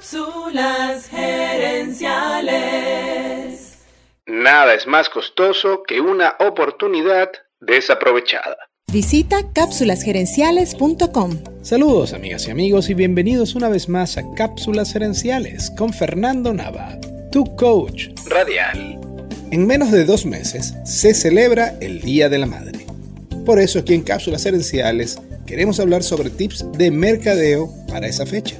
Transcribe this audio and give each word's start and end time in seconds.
Cápsulas 0.00 1.08
gerenciales. 1.10 2.00
Nada 4.26 4.72
es 4.72 4.86
más 4.86 5.10
costoso 5.10 5.82
que 5.86 6.00
una 6.00 6.36
oportunidad 6.40 7.28
desaprovechada. 7.60 8.56
Visita 8.90 9.52
cápsulasgerenciales.com. 9.52 11.42
Saludos 11.60 12.14
amigas 12.14 12.48
y 12.48 12.50
amigos 12.50 12.88
y 12.88 12.94
bienvenidos 12.94 13.54
una 13.54 13.68
vez 13.68 13.90
más 13.90 14.16
a 14.16 14.22
Cápsulas 14.34 14.94
Gerenciales 14.94 15.70
con 15.76 15.92
Fernando 15.92 16.54
Nava, 16.54 16.98
tu 17.30 17.44
coach 17.56 18.08
Radial. 18.24 18.98
En 19.50 19.66
menos 19.66 19.90
de 19.90 20.06
dos 20.06 20.24
meses 20.24 20.76
se 20.86 21.12
celebra 21.12 21.74
el 21.82 22.00
Día 22.00 22.30
de 22.30 22.38
la 22.38 22.46
Madre. 22.46 22.86
Por 23.44 23.60
eso 23.60 23.80
aquí 23.80 23.92
en 23.92 24.00
Cápsulas 24.00 24.44
Gerenciales 24.44 25.18
queremos 25.44 25.78
hablar 25.78 26.02
sobre 26.02 26.30
tips 26.30 26.64
de 26.72 26.90
mercadeo 26.90 27.68
para 27.86 28.06
esa 28.06 28.24
fecha. 28.24 28.56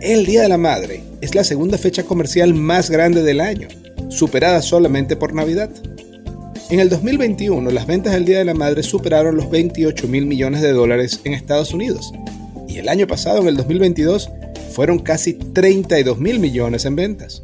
El 0.00 0.24
Día 0.24 0.40
de 0.40 0.48
la 0.48 0.56
Madre 0.56 1.02
es 1.20 1.34
la 1.34 1.44
segunda 1.44 1.76
fecha 1.76 2.04
comercial 2.04 2.54
más 2.54 2.88
grande 2.88 3.22
del 3.22 3.38
año, 3.38 3.68
superada 4.08 4.62
solamente 4.62 5.14
por 5.14 5.34
Navidad. 5.34 5.68
En 6.70 6.80
el 6.80 6.88
2021, 6.88 7.70
las 7.70 7.86
ventas 7.86 8.14
del 8.14 8.24
Día 8.24 8.38
de 8.38 8.46
la 8.46 8.54
Madre 8.54 8.82
superaron 8.82 9.36
los 9.36 9.50
28 9.50 10.08
mil 10.08 10.24
millones 10.24 10.62
de 10.62 10.72
dólares 10.72 11.20
en 11.24 11.34
Estados 11.34 11.74
Unidos. 11.74 12.14
Y 12.66 12.78
el 12.78 12.88
año 12.88 13.06
pasado, 13.06 13.42
en 13.42 13.48
el 13.48 13.58
2022, 13.58 14.30
fueron 14.72 15.00
casi 15.00 15.34
32 15.34 16.18
mil 16.18 16.40
millones 16.40 16.86
en 16.86 16.96
ventas. 16.96 17.42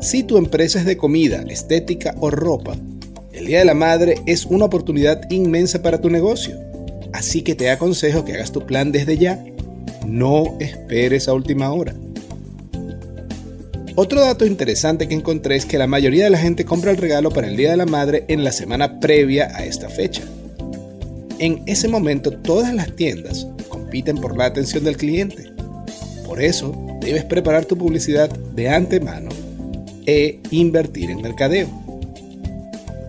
Si 0.00 0.22
tu 0.22 0.36
empresa 0.36 0.78
es 0.78 0.84
de 0.84 0.96
comida, 0.96 1.44
estética 1.48 2.14
o 2.20 2.30
ropa, 2.30 2.76
el 3.32 3.46
Día 3.46 3.58
de 3.58 3.64
la 3.64 3.74
Madre 3.74 4.14
es 4.26 4.46
una 4.46 4.66
oportunidad 4.66 5.28
inmensa 5.28 5.82
para 5.82 6.00
tu 6.00 6.08
negocio. 6.08 6.56
Así 7.12 7.42
que 7.42 7.56
te 7.56 7.68
aconsejo 7.70 8.24
que 8.24 8.34
hagas 8.34 8.52
tu 8.52 8.64
plan 8.64 8.92
desde 8.92 9.18
ya. 9.18 9.44
No 10.06 10.56
esperes 10.60 11.28
a 11.28 11.34
última 11.34 11.72
hora. 11.72 11.94
Otro 13.96 14.20
dato 14.20 14.46
interesante 14.46 15.08
que 15.08 15.14
encontré 15.14 15.56
es 15.56 15.66
que 15.66 15.76
la 15.76 15.86
mayoría 15.86 16.24
de 16.24 16.30
la 16.30 16.38
gente 16.38 16.64
compra 16.64 16.90
el 16.90 16.96
regalo 16.96 17.30
para 17.30 17.48
el 17.48 17.56
Día 17.56 17.72
de 17.72 17.76
la 17.76 17.86
Madre 17.86 18.24
en 18.28 18.44
la 18.44 18.52
semana 18.52 18.98
previa 19.00 19.54
a 19.54 19.64
esta 19.64 19.88
fecha. 19.88 20.22
En 21.38 21.62
ese 21.66 21.88
momento 21.88 22.32
todas 22.32 22.72
las 22.74 22.94
tiendas 22.96 23.46
compiten 23.68 24.16
por 24.18 24.36
la 24.36 24.46
atención 24.46 24.84
del 24.84 24.96
cliente. 24.96 25.50
Por 26.26 26.40
eso 26.40 26.74
debes 27.00 27.24
preparar 27.24 27.64
tu 27.64 27.76
publicidad 27.76 28.30
de 28.30 28.68
antemano 28.68 29.30
e 30.06 30.40
invertir 30.50 31.10
en 31.10 31.22
mercadeo. 31.22 31.68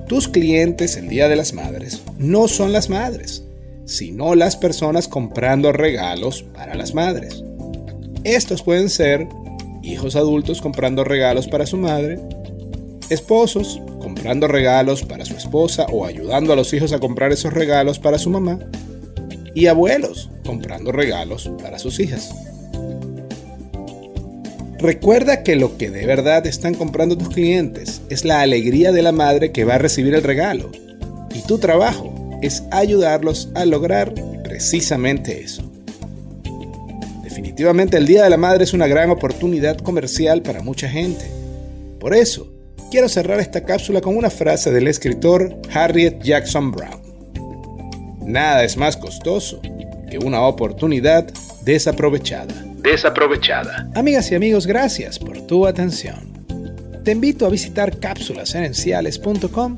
Tus 0.07 0.27
clientes 0.27 0.97
el 0.97 1.07
Día 1.07 1.29
de 1.29 1.35
las 1.35 1.53
Madres 1.53 2.01
no 2.17 2.47
son 2.47 2.73
las 2.73 2.89
madres, 2.89 3.43
sino 3.91 4.35
las 4.35 4.55
personas 4.55 5.09
comprando 5.09 5.73
regalos 5.73 6.43
para 6.53 6.75
las 6.75 6.93
madres. 6.93 7.43
Estos 8.23 8.63
pueden 8.63 8.89
ser 8.89 9.27
hijos 9.83 10.15
adultos 10.15 10.61
comprando 10.61 11.03
regalos 11.03 11.47
para 11.47 11.65
su 11.65 11.75
madre, 11.75 12.19
esposos 13.09 13.81
comprando 13.99 14.47
regalos 14.47 15.03
para 15.03 15.25
su 15.25 15.35
esposa 15.35 15.85
o 15.91 16.05
ayudando 16.05 16.53
a 16.53 16.55
los 16.55 16.73
hijos 16.73 16.93
a 16.93 16.99
comprar 16.99 17.33
esos 17.33 17.53
regalos 17.53 17.99
para 17.99 18.17
su 18.17 18.29
mamá, 18.29 18.59
y 19.53 19.67
abuelos 19.67 20.29
comprando 20.45 20.93
regalos 20.93 21.51
para 21.61 21.77
sus 21.77 21.99
hijas. 21.99 22.33
Recuerda 24.79 25.43
que 25.43 25.57
lo 25.57 25.77
que 25.77 25.91
de 25.91 26.05
verdad 26.05 26.47
están 26.47 26.75
comprando 26.75 27.17
tus 27.17 27.29
clientes 27.29 28.01
es 28.09 28.23
la 28.23 28.41
alegría 28.41 28.93
de 28.93 29.03
la 29.03 29.11
madre 29.11 29.51
que 29.51 29.65
va 29.65 29.75
a 29.75 29.79
recibir 29.79 30.15
el 30.15 30.23
regalo, 30.23 30.71
y 31.35 31.41
tu 31.41 31.57
trabajo 31.57 32.20
es 32.41 32.63
ayudarlos 32.71 33.49
a 33.55 33.65
lograr 33.65 34.13
precisamente 34.43 35.41
eso. 35.43 35.63
Definitivamente 37.23 37.97
el 37.97 38.07
Día 38.07 38.23
de 38.23 38.29
la 38.29 38.37
Madre 38.37 38.63
es 38.63 38.73
una 38.73 38.87
gran 38.87 39.09
oportunidad 39.09 39.77
comercial 39.77 40.41
para 40.41 40.61
mucha 40.61 40.89
gente. 40.89 41.25
Por 41.99 42.13
eso, 42.13 42.51
quiero 42.89 43.07
cerrar 43.07 43.39
esta 43.39 43.63
cápsula 43.63 44.01
con 44.01 44.17
una 44.17 44.29
frase 44.29 44.71
del 44.71 44.87
escritor 44.87 45.55
Harriet 45.73 46.21
Jackson 46.21 46.71
Brown. 46.71 47.01
Nada 48.25 48.63
es 48.63 48.77
más 48.77 48.97
costoso 48.97 49.61
que 50.09 50.17
una 50.17 50.41
oportunidad 50.41 51.31
desaprovechada. 51.63 52.53
Desaprovechada. 52.77 53.89
Amigas 53.95 54.31
y 54.31 54.35
amigos, 54.35 54.67
gracias 54.67 55.19
por 55.19 55.41
tu 55.41 55.65
atención. 55.67 56.31
Te 57.03 57.11
invito 57.11 57.45
a 57.45 57.49
visitar 57.49 57.97
cápsulasgerenciales.com 57.99 59.77